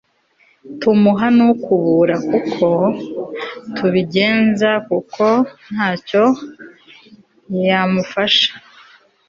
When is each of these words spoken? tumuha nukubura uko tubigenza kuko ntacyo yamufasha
tumuha 0.79 1.27
nukubura 1.37 2.15
uko 2.37 2.67
tubigenza 3.75 4.69
kuko 4.87 5.23
ntacyo 5.71 6.23
yamufasha 7.67 8.51